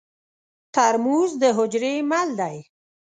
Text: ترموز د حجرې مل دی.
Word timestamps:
ترموز 0.73 1.31
د 1.41 1.43
حجرې 1.57 1.93
مل 2.09 2.29
دی. 2.39 2.57